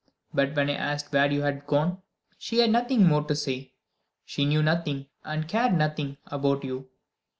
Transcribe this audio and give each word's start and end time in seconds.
But 0.33 0.55
when 0.55 0.67
I 0.67 0.73
asked 0.73 1.13
where 1.13 1.31
you 1.31 1.43
had 1.43 1.67
gone 1.67 2.01
she 2.39 2.57
had 2.57 2.71
nothing 2.71 3.05
more 3.05 3.21
to 3.25 3.35
say. 3.35 3.75
She 4.25 4.45
knew 4.45 4.63
nothing, 4.63 5.05
and 5.23 5.47
cared 5.47 5.73
nothing, 5.73 6.17
about 6.25 6.63
you. 6.63 6.89